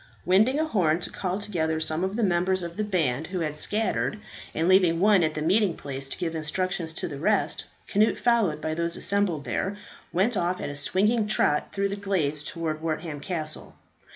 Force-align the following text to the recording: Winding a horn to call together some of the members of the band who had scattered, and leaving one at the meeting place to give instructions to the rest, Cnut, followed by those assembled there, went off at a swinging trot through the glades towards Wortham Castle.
Winding 0.25 0.57
a 0.57 0.65
horn 0.65 0.99
to 1.01 1.11
call 1.11 1.37
together 1.37 1.79
some 1.79 2.03
of 2.03 2.15
the 2.15 2.23
members 2.23 2.63
of 2.63 2.75
the 2.75 2.83
band 2.83 3.27
who 3.27 3.41
had 3.41 3.55
scattered, 3.55 4.17
and 4.55 4.67
leaving 4.67 4.99
one 4.99 5.21
at 5.23 5.35
the 5.35 5.43
meeting 5.43 5.77
place 5.77 6.09
to 6.09 6.17
give 6.17 6.33
instructions 6.33 6.91
to 6.93 7.07
the 7.07 7.19
rest, 7.19 7.65
Cnut, 7.87 8.17
followed 8.17 8.59
by 8.61 8.73
those 8.73 8.97
assembled 8.97 9.45
there, 9.45 9.77
went 10.11 10.35
off 10.35 10.59
at 10.59 10.69
a 10.71 10.75
swinging 10.75 11.27
trot 11.27 11.67
through 11.71 11.89
the 11.89 11.95
glades 11.95 12.41
towards 12.41 12.81
Wortham 12.81 13.19
Castle. 13.19 13.75